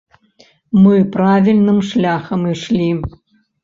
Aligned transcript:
Мы 0.85 0.95
правільным 1.17 1.79
шляхам 1.93 2.53
ішлі. 2.57 2.93